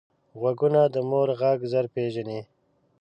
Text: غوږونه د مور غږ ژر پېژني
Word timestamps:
غوږونه 0.39 0.81
د 0.93 0.95
مور 1.09 1.29
غږ 1.39 1.59
ژر 1.71 1.85
پېژني 1.93 2.39